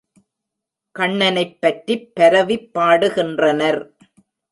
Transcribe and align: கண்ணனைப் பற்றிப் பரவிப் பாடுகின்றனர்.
கண்ணனைப் 0.95 1.57
பற்றிப் 1.61 2.07
பரவிப் 2.15 2.71
பாடுகின்றனர். 2.73 3.79